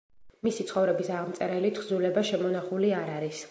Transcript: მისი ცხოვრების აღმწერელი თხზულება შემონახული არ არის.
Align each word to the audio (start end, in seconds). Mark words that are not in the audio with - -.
მისი 0.47 0.63
ცხოვრების 0.71 1.11
აღმწერელი 1.17 1.71
თხზულება 1.77 2.25
შემონახული 2.33 2.93
არ 3.05 3.15
არის. 3.21 3.47